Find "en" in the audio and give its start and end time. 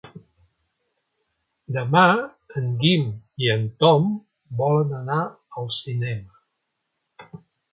2.61-2.71, 3.57-3.67